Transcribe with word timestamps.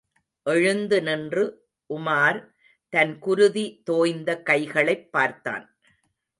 எழுந்து 0.43 1.01
நின்று 1.01 1.69
உமார் 1.93 2.45
தன் 2.89 3.19
குருதி 3.19 3.81
தோய்ந்த 3.85 4.41
கைகளைப் 4.41 5.11
பார்த்தான். 5.11 5.79